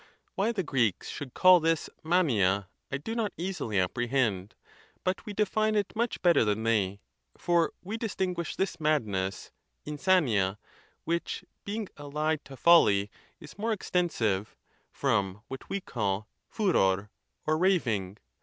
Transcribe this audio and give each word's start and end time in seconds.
Why 0.33 0.51
the 0.51 0.63
Greeks 0.63 1.09
should 1.09 1.35
call 1.35 1.59
this 1.59 1.87
pavia, 2.03 2.69
I 2.91 2.97
do 2.97 3.13
not 3.13 3.33
easily 3.37 3.77
apprehend; 3.77 4.55
but 5.03 5.23
we 5.27 5.33
define 5.33 5.75
it 5.75 5.95
much 5.95 6.23
bet 6.23 6.33
ter 6.33 6.43
than 6.43 6.63
they, 6.63 7.01
for 7.37 7.73
we 7.83 7.97
distinguish 7.97 8.55
this 8.55 8.79
madness 8.79 9.51
(insania), 9.85 10.57
which, 11.03 11.45
being 11.65 11.87
allied 11.97 12.43
to 12.45 12.57
folly, 12.57 13.11
is 13.39 13.59
more 13.59 13.71
extensive, 13.73 14.55
from 14.91 15.43
what 15.49 15.69
we 15.69 15.79
call 15.79 16.27
furor, 16.49 17.11
or 17.45 17.57
raving. 17.59 18.17